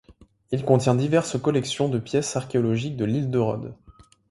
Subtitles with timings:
[0.51, 3.75] Il contient diverses collections de pièces archéologiques de l'île de Rhodes.